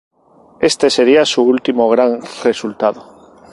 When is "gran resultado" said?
1.87-3.05